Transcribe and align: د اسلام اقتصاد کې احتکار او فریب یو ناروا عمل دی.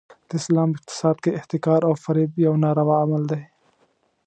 د 0.27 0.31
اسلام 0.39 0.69
اقتصاد 0.77 1.15
کې 1.23 1.31
احتکار 1.39 1.81
او 1.89 1.93
فریب 2.03 2.31
یو 2.45 2.53
ناروا 2.63 2.97
عمل 3.03 3.23
دی. 3.31 3.41